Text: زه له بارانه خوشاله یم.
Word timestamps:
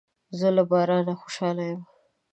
زه 0.39 0.47
له 0.55 0.63
بارانه 0.69 1.13
خوشاله 1.21 1.63
یم. 1.71 1.81